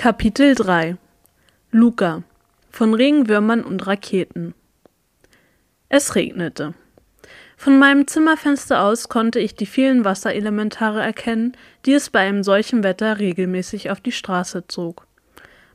[0.00, 0.96] Kapitel 3
[1.72, 2.22] Luca
[2.70, 4.54] von Regenwürmern und Raketen
[5.88, 6.74] Es regnete.
[7.56, 12.84] Von meinem Zimmerfenster aus konnte ich die vielen Wasserelementare erkennen, die es bei einem solchen
[12.84, 15.08] Wetter regelmäßig auf die Straße zog.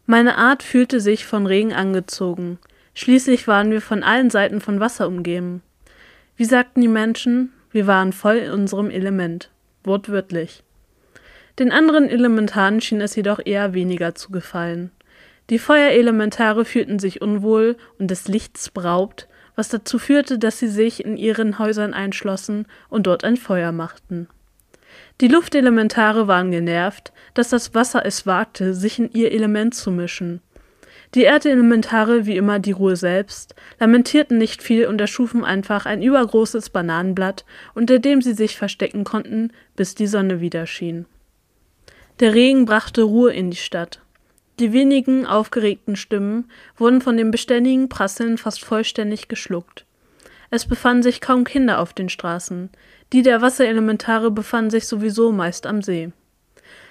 [0.05, 2.59] Meine Art fühlte sich von Regen angezogen.
[2.93, 5.61] Schließlich waren wir von allen Seiten von Wasser umgeben.
[6.37, 9.49] Wie sagten die Menschen, wir waren voll in unserem Element.
[9.83, 10.63] Wortwörtlich.
[11.59, 14.91] Den anderen Elementaren schien es jedoch eher weniger zu gefallen.
[15.49, 21.05] Die Feuerelementare fühlten sich unwohl und des Lichts beraubt, was dazu führte, dass sie sich
[21.05, 24.27] in ihren Häusern einschlossen und dort ein Feuer machten.
[25.21, 30.41] Die Luftelementare waren genervt, dass das Wasser es wagte, sich in ihr Element zu mischen.
[31.13, 36.71] Die Erdelementare, wie immer die Ruhe selbst, lamentierten nicht viel und erschufen einfach ein übergroßes
[36.71, 41.05] Bananenblatt, unter dem sie sich verstecken konnten, bis die Sonne wieder schien.
[42.19, 43.99] Der Regen brachte Ruhe in die Stadt.
[44.59, 49.85] Die wenigen aufgeregten Stimmen wurden von dem beständigen Prasseln fast vollständig geschluckt.
[50.51, 52.69] Es befanden sich kaum Kinder auf den Straßen.
[53.11, 56.11] Die der Wasserelementare befanden sich sowieso meist am See.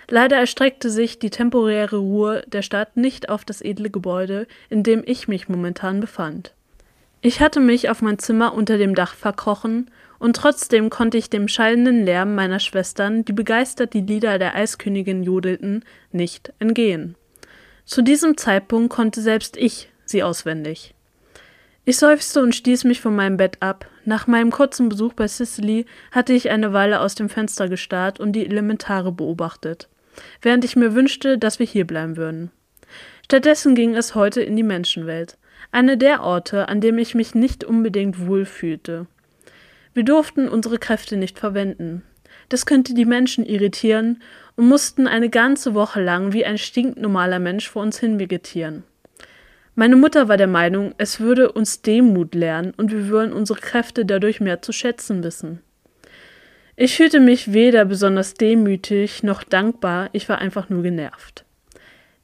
[0.09, 5.05] Leider erstreckte sich die temporäre Ruhe der Stadt nicht auf das edle Gebäude, in dem
[5.07, 6.53] ich mich momentan befand.
[7.21, 9.89] Ich hatte mich auf mein Zimmer unter dem Dach verkrochen
[10.23, 15.25] und trotzdem konnte ich dem schallenden Lärm meiner Schwestern, die begeistert die Lieder der Eiskönigin
[15.25, 17.17] jodelten, nicht entgehen.
[17.85, 20.95] Zu diesem Zeitpunkt konnte selbst ich sie auswendig.
[21.85, 23.87] Ich seufzte und stieß mich von meinem Bett ab.
[24.05, 28.35] Nach meinem kurzen Besuch bei Cicely hatte ich eine Weile aus dem Fenster gestarrt und
[28.35, 29.89] die Elementare beobachtet,
[30.41, 32.53] während ich mir wünschte, dass wir hierbleiben würden.
[33.25, 35.37] Stattdessen ging es heute in die Menschenwelt,
[35.73, 39.09] eine der Orte, an dem ich mich nicht unbedingt wohl fühlte.
[39.95, 42.03] Wir durften unsere Kräfte nicht verwenden.
[42.49, 44.23] Das könnte die Menschen irritieren
[44.57, 48.85] und mussten eine ganze Woche lang wie ein stinknormaler Mensch vor uns hin vegetieren.
[49.75, 54.05] Meine Mutter war der Meinung, es würde uns Demut lernen und wir würden unsere Kräfte
[54.05, 55.61] dadurch mehr zu schätzen wissen.
[56.77, 61.45] Ich fühlte mich weder besonders demütig noch dankbar, ich war einfach nur genervt.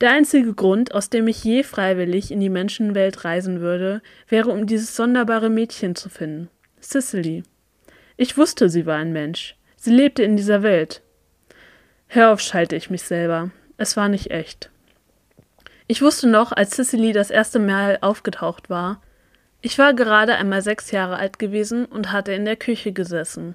[0.00, 4.66] Der einzige Grund, aus dem ich je freiwillig in die Menschenwelt reisen würde, wäre, um
[4.66, 6.48] dieses sonderbare Mädchen zu finden.
[6.80, 7.42] Cicely.
[8.20, 9.54] Ich wusste, sie war ein Mensch.
[9.76, 11.02] Sie lebte in dieser Welt.
[12.08, 13.52] Hör auf, schalte ich mich selber.
[13.76, 14.70] Es war nicht echt.
[15.86, 19.00] Ich wusste noch, als Cicely das erste Mal aufgetaucht war.
[19.60, 23.54] Ich war gerade einmal sechs Jahre alt gewesen und hatte in der Küche gesessen.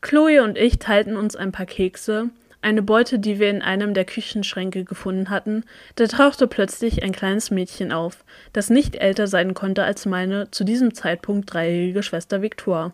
[0.00, 2.30] Chloe und ich teilten uns ein paar Kekse,
[2.62, 5.62] eine Beute, die wir in einem der Küchenschränke gefunden hatten,
[5.94, 10.64] da tauchte plötzlich ein kleines Mädchen auf, das nicht älter sein konnte als meine zu
[10.64, 12.92] diesem Zeitpunkt dreijährige Schwester Victoire.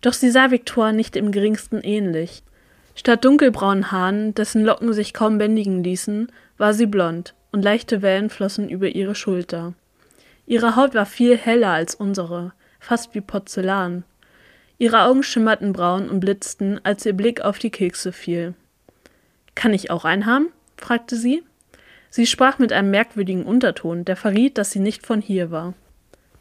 [0.00, 2.42] Doch sie sah Victoire nicht im geringsten ähnlich.
[2.94, 8.30] Statt dunkelbraunen Haaren, dessen Locken sich kaum bändigen ließen, war sie blond, und leichte Wellen
[8.30, 9.74] flossen über ihre Schulter.
[10.46, 14.04] Ihre Haut war viel heller als unsere, fast wie Porzellan.
[14.78, 18.54] Ihre Augen schimmerten braun und blitzten, als ihr Blick auf die Kekse fiel.
[19.54, 20.48] Kann ich auch einen haben?
[20.76, 21.42] fragte sie.
[22.10, 25.74] Sie sprach mit einem merkwürdigen Unterton, der verriet, dass sie nicht von hier war.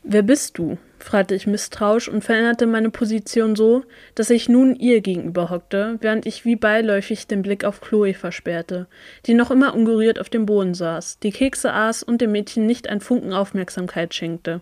[0.03, 0.78] Wer bist du?
[1.00, 3.84] Fragte ich misstrauisch und veränderte meine Position so,
[4.16, 8.88] dass ich nun ihr gegenüber hockte, während ich wie beiläufig den Blick auf Chloe versperrte,
[9.25, 12.90] die noch immer ungerührt auf dem Boden saß, die Kekse aß und dem Mädchen nicht
[12.90, 14.62] ein Funken Aufmerksamkeit schenkte.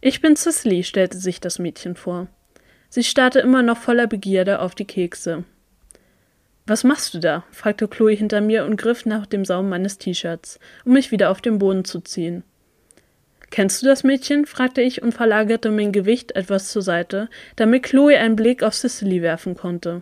[0.00, 2.26] Ich bin Cicely, stellte sich das Mädchen vor.
[2.88, 5.44] Sie starrte immer noch voller Begierde auf die Kekse.
[6.66, 7.44] Was machst du da?
[7.50, 11.40] fragte Chloe hinter mir und griff nach dem Saum meines T-Shirts, um mich wieder auf
[11.40, 12.44] den Boden zu ziehen.
[13.52, 14.46] Kennst du das Mädchen?
[14.46, 19.20] fragte ich und verlagerte mein Gewicht etwas zur Seite, damit Chloe einen Blick auf Cicely
[19.20, 20.00] werfen konnte.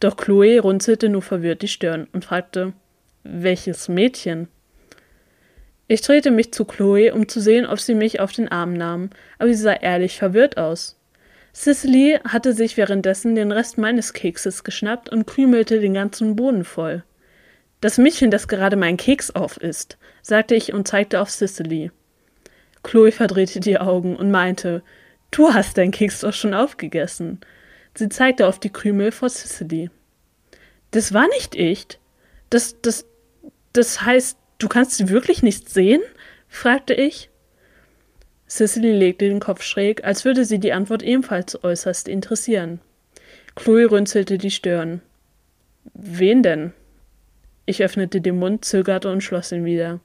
[0.00, 2.74] Doch Chloe runzelte nur verwirrt die Stirn und fragte,
[3.24, 4.48] welches Mädchen?
[5.88, 9.08] Ich drehte mich zu Chloe, um zu sehen, ob sie mich auf den Arm nahm,
[9.38, 11.00] aber sie sah ehrlich verwirrt aus.
[11.54, 17.02] Cicely hatte sich währenddessen den Rest meines Kekses geschnappt und krümelte den ganzen Boden voll.
[17.80, 21.90] Das Mädchen, das gerade meinen Keks auf isst, sagte ich und zeigte auf Cicely.
[22.82, 24.82] Chloe verdrehte die Augen und meinte,
[25.32, 27.40] Du hast deinen Keks doch schon aufgegessen.
[27.94, 29.90] Sie zeigte auf die Krümel vor Cicely.
[30.90, 31.98] Das war nicht echt.
[32.50, 33.06] Das, das,
[33.72, 36.02] das heißt, du kannst sie wirklich nicht sehen?
[36.48, 37.30] fragte ich.
[38.46, 42.80] Cicely legte den Kopf schräg, als würde sie die Antwort ebenfalls äußerst interessieren.
[43.56, 45.00] Chloe runzelte die Stirn.
[45.94, 46.74] Wen denn?
[47.64, 50.00] Ich öffnete den Mund, zögerte und schloss ihn wieder.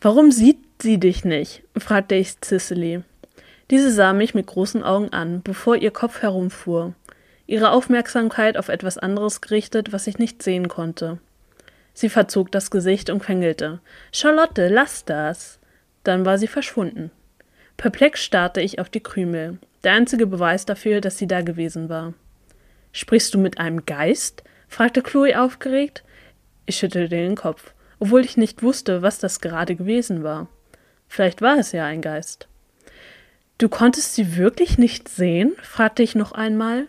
[0.00, 1.62] Warum sieht sie dich nicht?
[1.76, 3.02] fragte ich Cicely.
[3.70, 6.94] Diese sah mich mit großen Augen an, bevor ihr Kopf herumfuhr,
[7.46, 11.18] ihre Aufmerksamkeit auf etwas anderes gerichtet, was ich nicht sehen konnte.
[11.94, 13.80] Sie verzog das Gesicht und quengelte.
[14.12, 15.58] Charlotte, lass das.
[16.02, 17.10] Dann war sie verschwunden.
[17.76, 19.58] Perplex starrte ich auf die Krümel.
[19.84, 22.14] Der einzige Beweis dafür, dass sie da gewesen war.
[22.92, 24.42] Sprichst du mit einem Geist?
[24.68, 26.04] fragte Chloe aufgeregt.
[26.66, 30.48] Ich schüttelte den Kopf, obwohl ich nicht wusste, was das gerade gewesen war.
[31.14, 32.48] Vielleicht war es ja ein Geist.
[33.58, 35.52] Du konntest sie wirklich nicht sehen?
[35.62, 36.88] fragte ich noch einmal.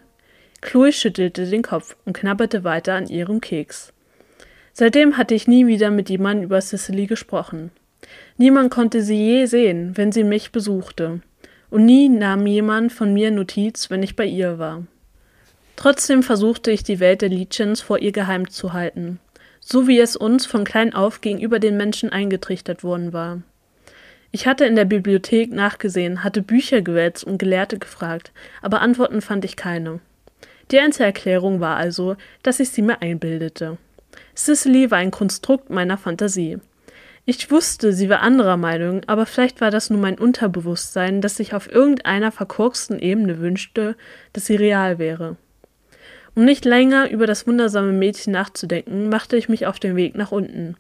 [0.62, 3.94] Chloe schüttelte den Kopf und knabberte weiter an ihrem Keks.
[4.74, 7.70] Seitdem hatte ich nie wieder mit jemandem über Cicely gesprochen.
[8.36, 11.22] Niemand konnte sie je sehen, wenn sie mich besuchte,
[11.70, 14.88] und nie nahm jemand von mir Notiz, wenn ich bei ihr war.
[15.76, 19.20] Trotzdem versuchte ich die Welt der Legions vor ihr geheim zu halten,
[19.60, 23.44] so wie es uns von klein auf gegenüber den Menschen eingetrichtert worden war.
[24.36, 29.46] Ich hatte in der Bibliothek nachgesehen, hatte Bücher gewälzt und Gelehrte gefragt, aber Antworten fand
[29.46, 30.02] ich keine.
[30.72, 33.78] Die einzige Erklärung war also, dass ich sie mir einbildete.
[34.36, 36.58] Cicely war ein Konstrukt meiner Fantasie.
[37.24, 41.54] Ich wusste, sie war anderer Meinung, aber vielleicht war das nur mein Unterbewusstsein, das sich
[41.54, 43.96] auf irgendeiner verkorksten Ebene wünschte,
[44.34, 45.38] dass sie real wäre.
[46.36, 50.34] Um nicht länger über das wundersame Mädchen nachzudenken, machte ich mich auf den Weg nach
[50.34, 50.76] unten.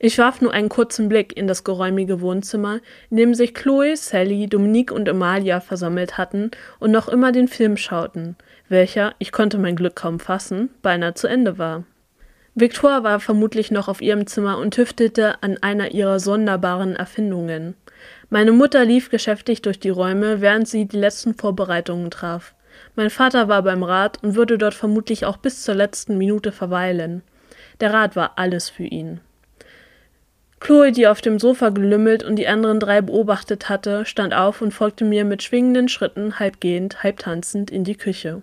[0.00, 2.78] Ich warf nur einen kurzen Blick in das geräumige Wohnzimmer,
[3.10, 7.76] in dem sich Chloe, Sally, Dominique und Amalia versammelt hatten und noch immer den Film
[7.76, 8.36] schauten,
[8.68, 11.82] welcher, ich konnte mein Glück kaum fassen, beinahe zu Ende war.
[12.54, 17.74] Victoire war vermutlich noch auf ihrem Zimmer und tüftelte an einer ihrer sonderbaren Erfindungen.
[18.30, 22.54] Meine Mutter lief geschäftig durch die Räume, während sie die letzten Vorbereitungen traf.
[22.94, 27.22] Mein Vater war beim Rat und würde dort vermutlich auch bis zur letzten Minute verweilen.
[27.80, 29.20] Der Rat war alles für ihn.
[30.60, 34.72] Chloe, die auf dem Sofa gelümmelt und die anderen drei beobachtet hatte, stand auf und
[34.72, 38.42] folgte mir mit schwingenden Schritten, halb gehend, halb tanzend, in die Küche.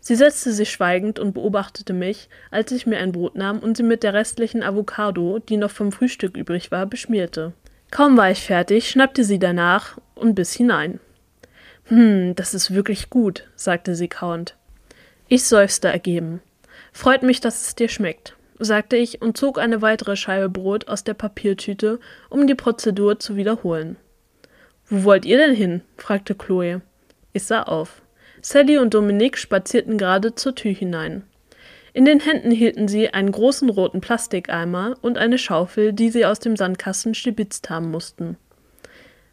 [0.00, 3.82] Sie setzte sich schweigend und beobachtete mich, als ich mir ein Brot nahm und sie
[3.82, 7.52] mit der restlichen Avocado, die noch vom Frühstück übrig war, beschmierte.
[7.90, 11.00] Kaum war ich fertig, schnappte sie danach und biss hinein.
[11.84, 14.56] Hm, das ist wirklich gut, sagte sie kauend.
[15.28, 16.40] Ich seufzte ergeben.
[16.92, 21.04] Freut mich, dass es dir schmeckt, sagte ich und zog eine weitere Scheibe Brot aus
[21.04, 22.00] der Papiertüte,
[22.30, 23.96] um die Prozedur zu wiederholen.
[24.88, 25.82] Wo wollt ihr denn hin?
[25.96, 26.80] fragte Chloe.
[27.32, 28.02] Ich sah auf.
[28.40, 31.24] Sally und Dominique spazierten gerade zur Tür hinein.
[31.92, 36.38] In den Händen hielten sie einen großen roten Plastikeimer und eine Schaufel, die sie aus
[36.38, 38.36] dem Sandkasten stibitzt haben mussten.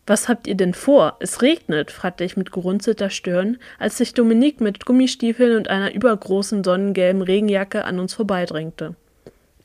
[0.07, 1.17] Was habt ihr denn vor?
[1.19, 6.63] Es regnet, fragte ich mit gerunzelter Stirn, als sich Dominique mit Gummistiefeln und einer übergroßen
[6.63, 8.95] sonnengelben Regenjacke an uns vorbeidrängte.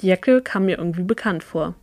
[0.00, 1.74] Die Jacke kam mir irgendwie bekannt vor.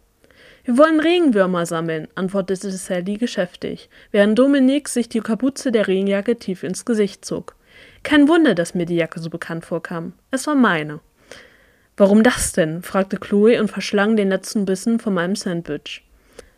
[0.63, 6.63] Wir wollen Regenwürmer sammeln, antwortete Sally geschäftig, während Dominique sich die Kapuze der Regenjacke tief
[6.63, 7.55] ins Gesicht zog.
[8.03, 10.13] Kein Wunder, dass mir die Jacke so bekannt vorkam.
[10.31, 11.01] Es war meine.
[11.97, 12.81] Warum das denn?
[12.81, 16.03] fragte Chloe und verschlang den letzten Bissen von meinem Sandwich.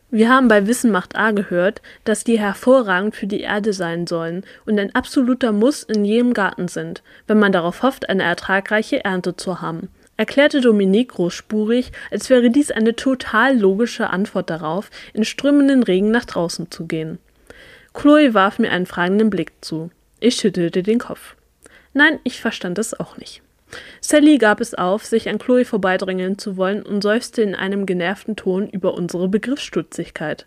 [0.09, 4.45] Wir haben bei Wissen macht A gehört, dass die hervorragend für die Erde sein sollen
[4.65, 9.35] und ein absoluter Muss in jedem Garten sind, wenn man darauf hofft, eine ertragreiche Ernte
[9.35, 15.83] zu haben, erklärte Dominique großspurig, als wäre dies eine total logische Antwort darauf, in strömenden
[15.83, 17.19] Regen nach draußen zu gehen.
[17.93, 19.89] Chloe warf mir einen fragenden Blick zu.
[20.19, 21.35] Ich schüttelte den Kopf.
[21.93, 23.41] Nein, ich verstand es auch nicht.
[24.01, 28.35] Sally gab es auf, sich an Chloe vorbeidrängeln zu wollen und seufzte in einem genervten
[28.35, 30.45] Ton über unsere Begriffsstutzigkeit.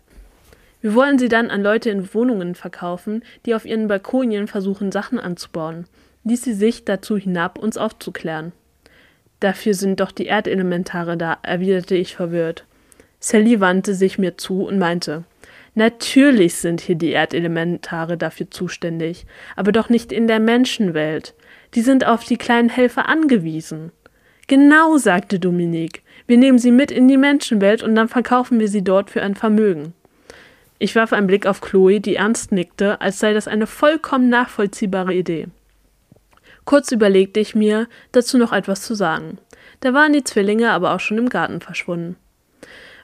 [0.81, 5.19] Wir wollen sie dann an Leute in Wohnungen verkaufen, die auf ihren Balkonien versuchen, Sachen
[5.19, 5.85] anzubauen,
[6.23, 8.51] ließ sie sich dazu hinab, uns aufzuklären.
[9.41, 12.63] Dafür sind doch die Erdelementare da, erwiderte ich verwirrt.
[13.19, 15.25] Sally wandte sich mir zu und meinte,
[15.73, 21.33] Natürlich sind hier die Erdelementare dafür zuständig, aber doch nicht in der Menschenwelt.
[21.75, 23.91] Die sind auf die kleinen Helfer angewiesen.
[24.47, 26.03] Genau, sagte Dominique.
[26.27, 29.35] Wir nehmen sie mit in die Menschenwelt und dann verkaufen wir sie dort für ein
[29.35, 29.93] Vermögen.
[30.77, 35.13] Ich warf einen Blick auf Chloe, die ernst nickte, als sei das eine vollkommen nachvollziehbare
[35.13, 35.47] Idee.
[36.65, 39.39] Kurz überlegte ich mir, dazu noch etwas zu sagen.
[39.79, 42.15] Da waren die Zwillinge aber auch schon im Garten verschwunden.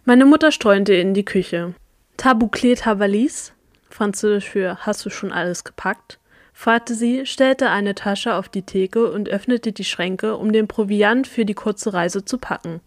[0.06, 1.74] Meine Mutter streunte in die Küche.
[2.18, 3.54] Tabouclet Havalis,
[3.90, 6.20] französisch für Hast du schon alles gepackt?
[6.54, 11.28] fragte sie, stellte eine Tasche auf die Theke und öffnete die Schränke, um den Proviant
[11.28, 12.82] für die kurze Reise zu packen.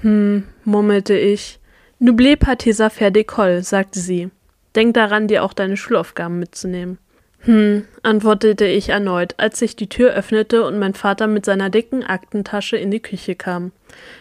[0.00, 1.58] Hm, murmelte ich.
[2.00, 4.30] N'oublie pas tes affaires d'école, sagte sie.
[4.74, 6.98] Denk daran, dir auch deine Schulaufgaben mitzunehmen.
[7.42, 12.04] Hm, antwortete ich erneut, als sich die Tür öffnete und mein Vater mit seiner dicken
[12.04, 13.72] Aktentasche in die Küche kam.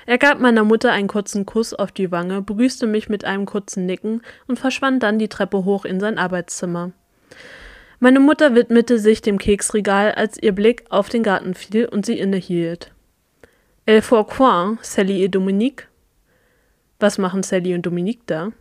[0.05, 3.85] Er gab meiner Mutter einen kurzen Kuss auf die Wange, begrüßte mich mit einem kurzen
[3.85, 6.91] Nicken und verschwand dann die Treppe hoch in sein Arbeitszimmer.
[7.99, 12.17] Meine Mutter widmete sich dem Keksregal, als ihr Blick auf den Garten fiel und sie
[12.17, 12.91] innehielt.
[13.85, 15.89] Elle faut quoi, Sally et Dominique?
[16.99, 18.53] Was machen Sally und Dominique da?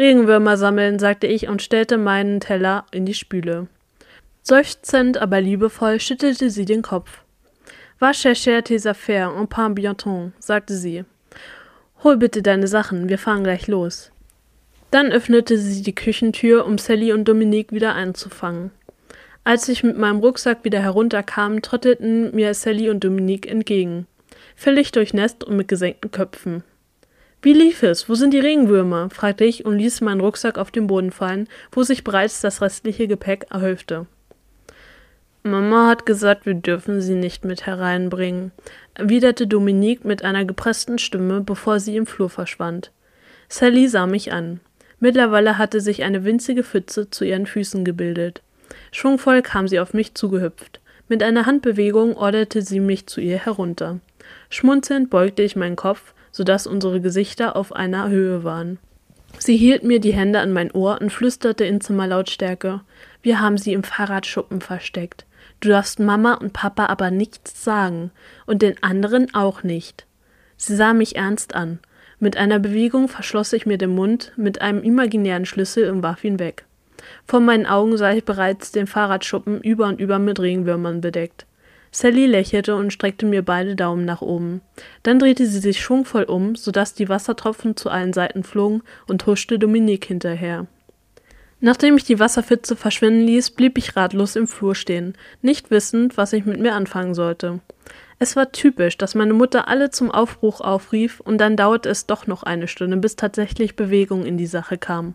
[0.00, 3.68] Regenwürmer sammeln, sagte ich und stellte meinen Teller in die Spüle.
[4.42, 7.22] Seufzend, aber liebevoll schüttelte sie den Kopf.
[7.98, 11.04] Va chercher tes affaires, en pas bientôt, sagte sie.
[12.02, 14.10] Hol bitte deine Sachen, wir fahren gleich los.
[14.90, 18.70] Dann öffnete sie die Küchentür, um Sally und Dominique wieder einzufangen.
[19.44, 24.06] Als ich mit meinem Rucksack wieder herunterkam, trotteten mir Sally und Dominique entgegen.
[24.56, 26.62] Völlig durchnässt und mit gesenkten Köpfen.
[27.42, 28.08] Wie lief es?
[28.08, 29.08] Wo sind die Regenwürmer?
[29.10, 33.08] fragte ich und ließ meinen Rucksack auf den Boden fallen, wo sich bereits das restliche
[33.08, 34.06] Gepäck erhäufte.
[35.42, 38.52] Mama hat gesagt, wir dürfen sie nicht mit hereinbringen,
[38.92, 42.92] erwiderte Dominique mit einer gepressten Stimme, bevor sie im Flur verschwand.
[43.48, 44.60] Sally sah mich an.
[44.98, 48.42] Mittlerweile hatte sich eine winzige Pfütze zu ihren Füßen gebildet.
[48.92, 50.80] Schwungvoll kam sie auf mich zugehüpft.
[51.08, 53.98] Mit einer Handbewegung orderte sie mich zu ihr herunter.
[54.50, 58.78] Schmunzelnd beugte ich meinen Kopf, so dass unsere Gesichter auf einer Höhe waren.
[59.38, 62.80] Sie hielt mir die Hände an mein Ohr und flüsterte in Zimmerlautstärke.
[63.22, 65.24] Wir haben sie im Fahrradschuppen versteckt.
[65.60, 68.10] Du darfst Mama und Papa aber nichts sagen
[68.46, 70.06] und den anderen auch nicht.
[70.56, 71.78] Sie sah mich ernst an.
[72.18, 76.38] Mit einer Bewegung verschloss ich mir den Mund mit einem imaginären Schlüssel und warf ihn
[76.38, 76.64] weg.
[77.26, 81.46] Vor meinen Augen sah ich bereits den Fahrradschuppen über und über mit Regenwürmern bedeckt.
[81.92, 84.60] Sally lächelte und streckte mir beide Daumen nach oben.
[85.02, 89.58] Dann drehte sie sich schwungvoll um, sodass die Wassertropfen zu allen Seiten flogen und huschte
[89.58, 90.66] Dominique hinterher.
[91.60, 96.32] Nachdem ich die Wasserpfütze verschwinden ließ, blieb ich ratlos im Flur stehen, nicht wissend, was
[96.32, 97.60] ich mit mir anfangen sollte.
[98.22, 102.26] Es war typisch, dass meine Mutter alle zum Aufbruch aufrief und dann dauerte es doch
[102.26, 105.14] noch eine Stunde, bis tatsächlich Bewegung in die Sache kam.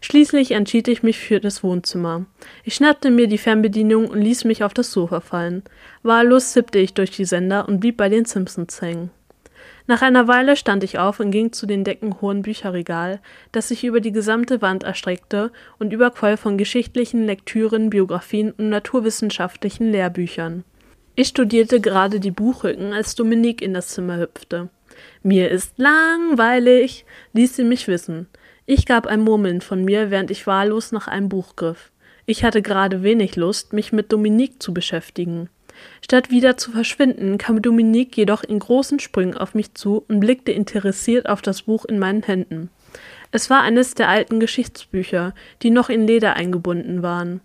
[0.00, 2.26] Schließlich entschied ich mich für das Wohnzimmer.
[2.62, 5.64] Ich schnappte mir die Fernbedienung und ließ mich auf das Sofa fallen.
[6.04, 9.10] Wahllos zippte ich durch die Sender und blieb bei den Simpsons hängen.
[9.88, 13.20] Nach einer Weile stand ich auf und ging zu dem deckenhohen Bücherregal,
[13.50, 19.90] das sich über die gesamte Wand erstreckte und überquoll von geschichtlichen Lektüren, Biografien und naturwissenschaftlichen
[19.90, 20.62] Lehrbüchern.
[21.16, 24.68] Ich studierte gerade die Buchrücken, als Dominique in das Zimmer hüpfte.
[25.22, 27.04] Mir ist langweilig,
[27.34, 28.26] ließ sie mich wissen.
[28.66, 31.92] Ich gab ein Murmeln von mir, während ich wahllos nach einem Buch griff.
[32.26, 35.50] Ich hatte gerade wenig Lust, mich mit Dominique zu beschäftigen.
[36.00, 40.52] Statt wieder zu verschwinden, kam Dominique jedoch in großen Sprüngen auf mich zu und blickte
[40.52, 42.70] interessiert auf das Buch in meinen Händen.
[43.30, 47.40] Es war eines der alten Geschichtsbücher, die noch in Leder eingebunden waren.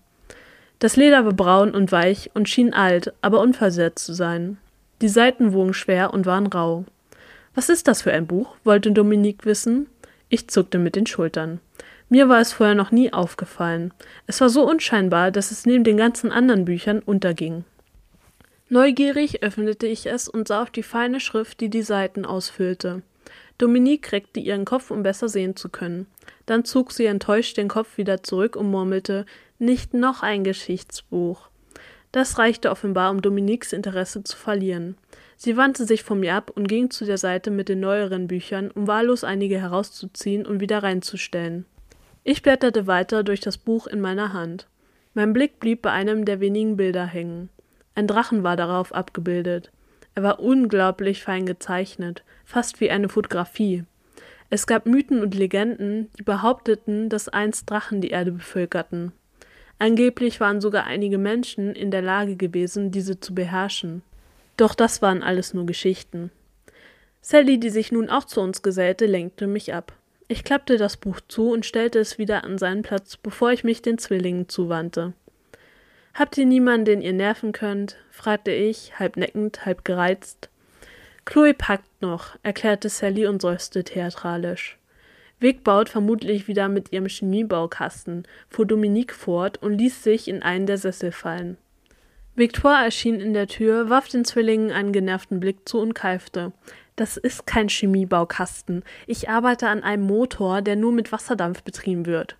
[0.79, 4.57] Das Leder war braun und weich und schien alt, aber unversehrt zu sein.
[5.01, 6.86] Die Seiten wogen schwer und waren rau.
[7.53, 8.55] Was ist das für ein Buch?
[8.63, 9.88] wollte Dominique wissen.
[10.29, 11.59] Ich zuckte mit den Schultern.
[12.07, 13.93] Mir war es vorher noch nie aufgefallen.
[14.25, 17.65] Es war so unscheinbar, dass es neben den ganzen anderen Büchern unterging.
[18.69, 23.01] Neugierig öffnete ich es und sah auf die feine Schrift, die die Seiten ausfüllte.
[23.57, 26.07] Dominique reckte ihren Kopf, um besser sehen zu können.
[26.45, 29.25] Dann zog sie enttäuscht den Kopf wieder zurück und murmelte
[29.59, 31.49] nicht noch ein Geschichtsbuch.
[32.11, 34.97] Das reichte offenbar, um Dominiques Interesse zu verlieren.
[35.35, 38.71] Sie wandte sich von mir ab und ging zu der Seite mit den neueren Büchern,
[38.71, 41.65] um wahllos einige herauszuziehen und wieder reinzustellen.
[42.23, 44.67] Ich blätterte weiter durch das Buch in meiner Hand.
[45.13, 47.49] Mein Blick blieb bei einem der wenigen Bilder hängen.
[47.95, 49.71] Ein Drachen war darauf abgebildet.
[50.15, 53.83] Er war unglaublich fein gezeichnet, fast wie eine Fotografie.
[54.49, 59.11] Es gab Mythen und Legenden, die behaupteten, dass einst Drachen die Erde bevölkerten.
[59.79, 64.03] Angeblich waren sogar einige Menschen in der Lage gewesen, diese zu beherrschen.
[64.57, 66.31] Doch das waren alles nur Geschichten.
[67.21, 69.93] Sally, die sich nun auch zu uns gesellte, lenkte mich ab.
[70.27, 73.81] Ich klappte das Buch zu und stellte es wieder an seinen Platz, bevor ich mich
[73.81, 75.13] den Zwillingen zuwandte.
[76.13, 77.95] Habt ihr niemanden, den ihr nerven könnt?
[78.12, 80.50] fragte ich, halb neckend, halb gereizt.
[81.24, 84.78] Chloe packt noch, erklärte Sally und seufzte theatralisch.
[85.39, 90.65] Vic baut vermutlich wieder mit ihrem Chemiebaukasten, fuhr Dominique fort und ließ sich in einen
[90.65, 91.58] der Sessel fallen.
[92.36, 96.51] Victoire erschien in der Tür, warf den Zwillingen einen genervten Blick zu und keifte.
[96.96, 98.84] Das ist kein Chemiebaukasten.
[99.08, 102.38] Ich arbeite an einem Motor, der nur mit Wasserdampf betrieben wird.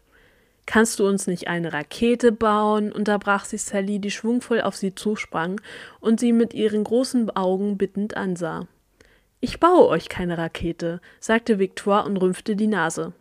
[0.66, 2.92] Kannst du uns nicht eine Rakete bauen?
[2.92, 5.60] unterbrach sie Sally, die schwungvoll auf sie zusprang
[6.00, 8.68] und sie mit ihren großen Augen bittend ansah.
[9.42, 13.14] Ich baue euch keine Rakete, sagte Victor und rümpfte die Nase.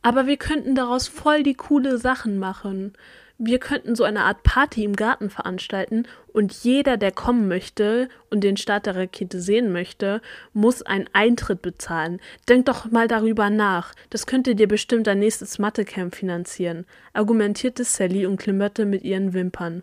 [0.00, 2.94] Aber wir könnten daraus voll die coole Sachen machen.
[3.36, 8.42] Wir könnten so eine Art Party im Garten veranstalten und jeder, der kommen möchte und
[8.42, 10.22] den Start der Rakete sehen möchte,
[10.54, 12.20] muss einen Eintritt bezahlen.
[12.48, 13.94] Denk doch mal darüber nach.
[14.08, 19.82] Das könnte dir bestimmt dein nächstes Mathecamp finanzieren, argumentierte Sally und klimperte mit ihren Wimpern.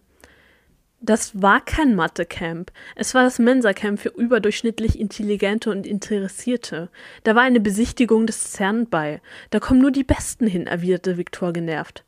[1.02, 2.72] Das war kein Mathe-Camp.
[2.96, 6.90] Es war das Mensa-Camp für überdurchschnittlich Intelligente und Interessierte.
[7.24, 9.22] Da war eine Besichtigung des CERN bei.
[9.50, 12.04] Da kommen nur die Besten hin, erwiderte Viktor genervt.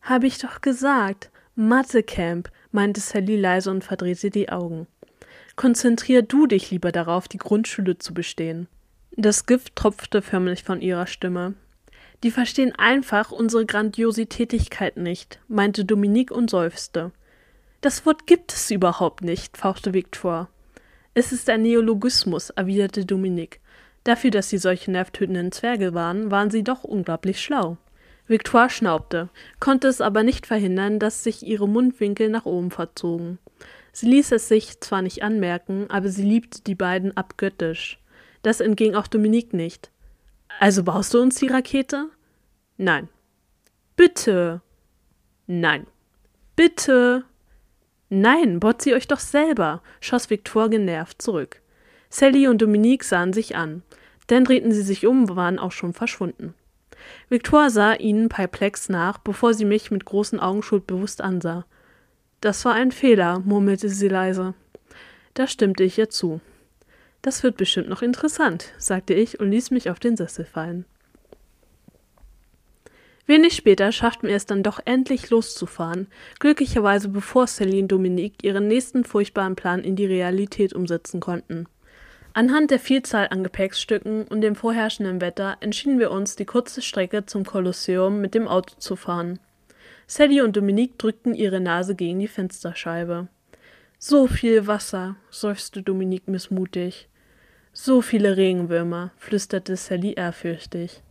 [0.00, 1.30] Habe ich doch gesagt.
[1.54, 4.86] Mathe-Camp, meinte Sally leise und verdrehte die Augen.
[5.56, 8.68] Konzentrier du dich lieber darauf, die Grundschule zu bestehen.
[9.10, 11.52] Das Gift tropfte förmlich von ihrer Stimme.
[12.22, 17.12] Die verstehen einfach unsere Grandiositätigkeit nicht, meinte Dominique und seufzte.
[17.80, 20.48] Das Wort gibt es überhaupt nicht, fauchte Victor.
[21.14, 23.60] Es ist ein Neologismus, erwiderte Dominique.
[24.04, 27.78] Dafür, dass sie solche nervtötenden Zwerge waren, waren sie doch unglaublich schlau.
[28.26, 33.38] Victoire schnaubte, konnte es aber nicht verhindern, dass sich ihre Mundwinkel nach oben verzogen.
[33.92, 37.98] Sie ließ es sich zwar nicht anmerken, aber sie liebte die beiden abgöttisch.
[38.42, 39.90] Das entging auch Dominique nicht.
[40.60, 42.08] Also baust du uns die Rakete?
[42.76, 43.08] Nein.
[43.96, 44.60] Bitte.
[45.46, 45.86] Nein.
[46.56, 47.24] Bitte.
[48.10, 51.62] Nein, baut sie euch doch selber, schoss Victor genervt zurück.
[52.10, 53.82] Sally und Dominique sahen sich an.
[54.26, 56.54] Dann drehten sie sich um, waren auch schon verschwunden.
[57.28, 61.64] Victor sah ihnen perplex nach, bevor sie mich mit großen Augen schuldbewusst ansah.
[62.40, 64.54] Das war ein Fehler, murmelte sie leise.
[65.34, 66.40] Da stimmte ich ihr zu.
[67.22, 70.84] Das wird bestimmt noch interessant, sagte ich und ließ mich auf den Sessel fallen.
[73.30, 76.08] Wenig später schafften wir es dann doch endlich loszufahren,
[76.40, 81.68] glücklicherweise bevor Celine Dominique ihren nächsten furchtbaren Plan in die Realität umsetzen konnten.
[82.32, 87.24] Anhand der Vielzahl an Gepäckstücken und dem vorherrschenden Wetter entschieden wir uns, die kurze Strecke
[87.24, 89.38] zum Kolosseum mit dem Auto zu fahren.
[90.08, 93.28] Sally und Dominique drückten ihre Nase gegen die Fensterscheibe.
[93.96, 97.08] So viel Wasser, seufzte Dominique missmutig.
[97.72, 101.04] So viele Regenwürmer, flüsterte Sally ehrfürchtig.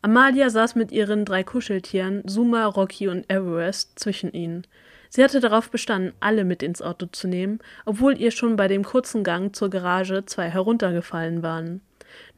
[0.00, 4.64] Amalia saß mit ihren drei Kuscheltieren, Suma, Rocky und Everest, zwischen ihnen.
[5.10, 8.84] Sie hatte darauf bestanden, alle mit ins Auto zu nehmen, obwohl ihr schon bei dem
[8.84, 11.80] kurzen Gang zur Garage zwei heruntergefallen waren.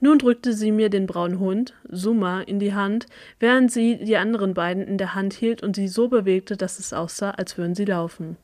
[0.01, 3.07] Nun drückte sie mir den braunen Hund, Suma, in die Hand,
[3.39, 6.93] während sie die anderen beiden in der Hand hielt und sie so bewegte, dass es
[6.93, 8.37] aussah, als würden sie laufen.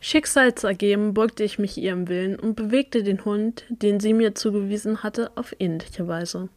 [0.00, 5.30] Schicksalsergeben beugte ich mich ihrem Willen und bewegte den Hund, den sie mir zugewiesen hatte,
[5.36, 6.48] auf ähnliche Weise.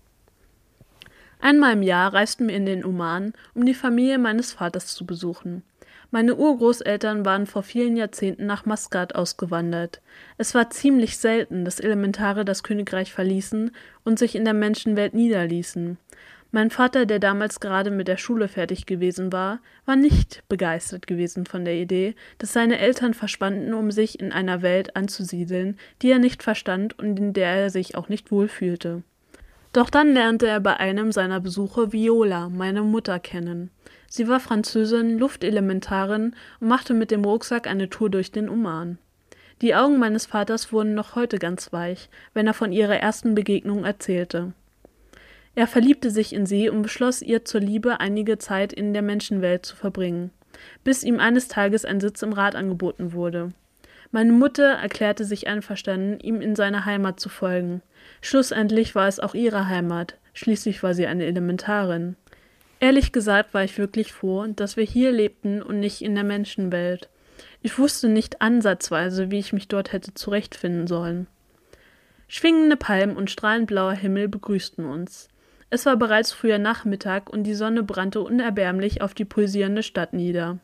[1.46, 5.62] Einmal im Jahr reisten wir in den Oman, um die Familie meines Vaters zu besuchen.
[6.10, 10.02] Meine Urgroßeltern waren vor vielen Jahrzehnten nach Maskat ausgewandert.
[10.40, 13.70] Es war ziemlich selten, dass Elementare das Königreich verließen
[14.04, 16.00] und sich in der Menschenwelt niederließen.
[16.50, 21.46] Mein Vater, der damals gerade mit der Schule fertig gewesen war, war nicht begeistert gewesen
[21.46, 26.18] von der Idee, dass seine Eltern verschwanden, um sich in einer Welt anzusiedeln, die er
[26.18, 29.04] nicht verstand und in der er sich auch nicht wohlfühlte.
[29.76, 33.72] Doch dann lernte er bei einem seiner Besuche Viola, meine Mutter, kennen.
[34.08, 39.00] Sie war Französin, Luftelementarin und machte mit dem Rucksack eine Tour durch den Oman.
[39.62, 43.84] Die Augen meines Vaters wurden noch heute ganz weich, wenn er von ihrer ersten Begegnung
[43.84, 44.54] erzählte.
[45.56, 49.66] Er verliebte sich in sie und beschloss, ihr zur Liebe einige Zeit in der Menschenwelt
[49.66, 50.32] zu verbringen,
[50.86, 53.52] bis ihm eines Tages ein Sitz im Rat angeboten wurde.
[54.12, 57.82] Meine Mutter erklärte sich einverstanden, ihm in seine Heimat zu folgen.
[58.22, 62.16] Schlussendlich war es auch ihre Heimat, schließlich war sie eine Elementarin.
[62.80, 67.10] Ehrlich gesagt war ich wirklich froh, dass wir hier lebten und nicht in der Menschenwelt.
[67.62, 71.28] Ich wusste nicht ansatzweise, wie ich mich dort hätte zurechtfinden sollen.
[72.28, 75.30] Schwingende Palmen und strahlend blauer Himmel begrüßten uns.
[75.70, 80.60] Es war bereits früher Nachmittag und die Sonne brannte unerbärmlich auf die pulsierende Stadt nieder.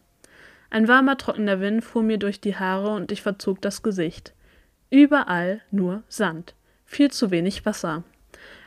[0.72, 4.34] Ein warmer, trockener Wind fuhr mir durch die Haare und ich verzog das Gesicht.
[4.90, 6.56] Überall nur Sand
[6.92, 8.04] viel zu wenig Wasser.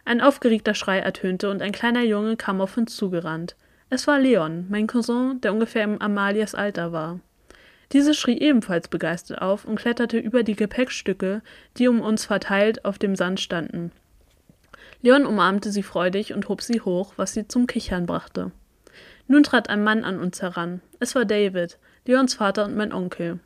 [0.04, 3.54] Ein aufgeregter Schrei ertönte und ein kleiner Junge kam auf uns zugerannt.
[3.90, 7.20] Es war Leon, mein Cousin, der ungefähr im Amalias Alter war.
[7.92, 11.42] Diese schrie ebenfalls begeistert auf und kletterte über die Gepäckstücke,
[11.76, 13.92] die um uns verteilt auf dem Sand standen.
[15.02, 18.52] Leon umarmte sie freudig und hob sie hoch, was sie zum Kichern brachte.
[19.28, 20.80] Nun trat ein Mann an uns heran.
[20.98, 23.38] Es war David, Leons Vater und mein Onkel.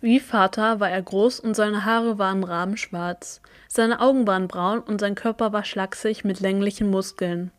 [0.00, 3.40] Wie Vater war er groß und seine Haare waren rabenschwarz.
[3.68, 7.52] Seine Augen waren braun und sein Körper war schlaksig mit länglichen Muskeln.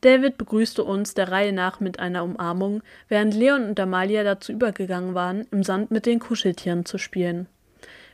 [0.00, 5.14] David begrüßte uns der Reihe nach mit einer Umarmung, während Leon und Amalia dazu übergegangen
[5.14, 7.46] waren, im Sand mit den Kuscheltieren zu spielen.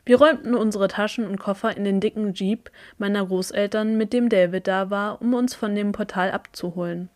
[0.05, 4.68] Wir räumten unsere Taschen und Koffer in den dicken Jeep meiner Großeltern, mit dem David
[4.68, 7.09] da war, um uns von dem Portal abzuholen.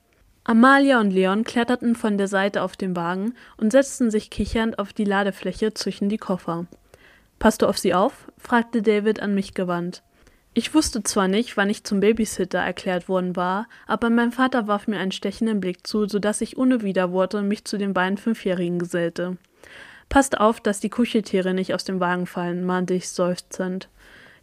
[0.49, 4.95] Amalia und Leon kletterten von der Seite auf den Wagen und setzten sich kichernd auf
[4.95, 6.65] die Ladefläche zwischen die Koffer.
[7.39, 8.33] Passt du auf sie auf?
[8.39, 10.03] fragte David an mich gewandt.
[10.55, 14.89] Ich wusste zwar nicht, wann ich zum Babysitter erklärt worden war, aber mein Vater warf
[14.89, 18.79] mir einen stechenden Blick zu, so dass ich ohne Widerworte mich zu den beiden Fünfjährigen
[18.79, 19.37] gesellte.
[20.09, 23.91] Passt auf, dass die Kuscheltiere nicht aus dem Wagen fallen, mahnte ich seufzend.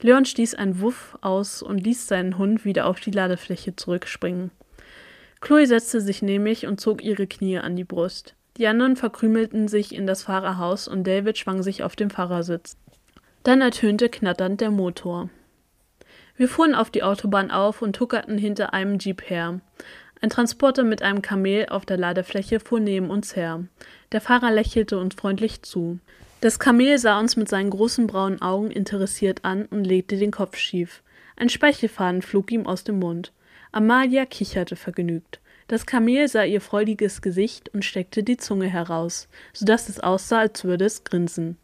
[0.02, 4.52] Leon stieß einen Wuff aus und ließ seinen Hund wieder auf die Ladefläche zurückspringen.
[5.41, 8.36] Chloe setzte sich nämlich und zog ihre Knie an die Brust.
[8.58, 12.78] Die anderen verkrümelten sich in das Fahrerhaus und David schwang sich auf dem Fahrersitz.
[13.43, 15.30] Dann ertönte knatternd der Motor.
[16.38, 19.60] Wir fuhren auf die Autobahn auf und tuckerten hinter einem Jeep her.
[20.21, 23.65] Ein Transporter mit einem Kamel auf der Ladefläche fuhr neben uns her.
[24.12, 26.00] Der Fahrer lächelte uns freundlich zu.
[26.41, 30.58] Das Kamel sah uns mit seinen großen braunen Augen interessiert an und legte den Kopf
[30.58, 31.04] schief.
[31.36, 33.32] Ein Speichelfaden flog ihm aus dem Mund.
[33.76, 35.42] Amalia kicherte vergnügt.
[35.68, 40.40] Das Kamel sah ihr freudiges Gesicht und steckte die Zunge heraus, so dass es aussah,
[40.40, 41.58] als würde es grinsen.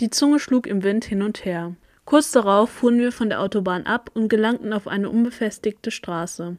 [0.00, 1.76] Die Zunge schlug im Wind hin und her.
[2.06, 6.56] Kurz darauf fuhren wir von der Autobahn ab und gelangten auf eine unbefestigte Straße.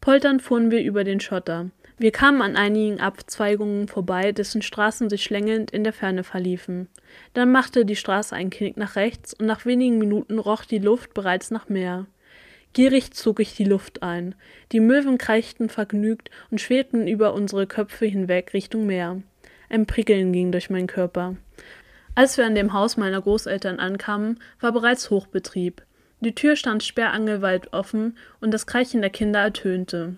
[0.00, 1.70] Polternd fuhren wir über den Schotter.
[1.96, 6.86] Wir kamen an einigen Abzweigungen vorbei, dessen Straßen sich schlängelnd in der Ferne verliefen.
[7.34, 11.12] Dann machte die Straße einen Knick nach rechts und nach wenigen Minuten roch die Luft
[11.12, 12.06] bereits nach Meer.
[12.72, 14.34] Gierig zog ich die Luft ein.
[14.72, 19.22] Die Möwen kreischten vergnügt und schwebten über unsere Köpfe hinweg Richtung Meer.
[19.68, 21.36] Ein Prickeln ging durch meinen Körper.
[22.14, 25.82] Als wir an dem Haus meiner Großeltern ankamen, war bereits Hochbetrieb.
[26.20, 30.16] Die Tür stand sperrangelweit offen und das Kreischen der Kinder ertönte.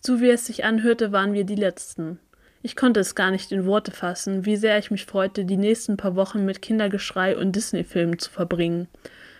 [0.00, 2.18] So wie es sich anhörte, waren wir die Letzten.
[2.62, 5.96] Ich konnte es gar nicht in Worte fassen, wie sehr ich mich freute, die nächsten
[5.96, 8.88] paar Wochen mit Kindergeschrei und Disney-Filmen zu verbringen.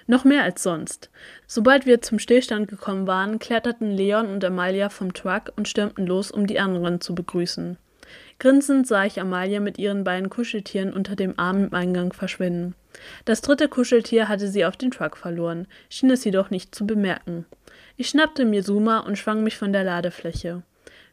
[0.07, 1.11] Noch mehr als sonst.
[1.47, 6.31] Sobald wir zum Stillstand gekommen waren, kletterten Leon und Amalia vom Truck und stürmten los,
[6.31, 7.77] um die anderen zu begrüßen.
[8.39, 12.75] Grinsend sah ich Amalia mit ihren beiden Kuscheltieren unter dem Arm im Eingang verschwinden.
[13.25, 17.47] Das dritte Kuscheltier hatte sie auf den Truck verloren, schien es jedoch nicht zu bemerken.
[17.97, 20.63] Ich schnappte mir Suma und schwang mich von der Ladefläche.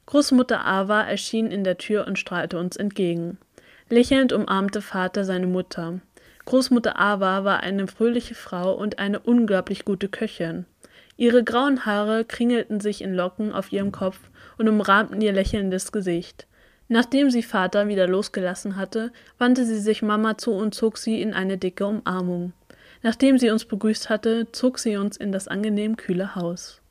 [0.05, 3.37] Großmutter Ava erschien in der Tür und strahlte uns entgegen.
[3.89, 5.99] Lächelnd umarmte Vater seine Mutter.
[6.45, 10.65] Großmutter Ava war eine fröhliche Frau und eine unglaublich gute Köchin.
[11.15, 14.19] Ihre grauen Haare kringelten sich in Locken auf ihrem Kopf
[14.57, 16.47] und umrahmten ihr lächelndes Gesicht.
[16.89, 21.33] Nachdem sie Vater wieder losgelassen hatte, wandte sie sich Mama zu und zog sie in
[21.33, 22.53] eine dicke Umarmung.
[23.01, 26.82] Nachdem sie uns begrüßt hatte, zog sie uns in das angenehm kühle Haus.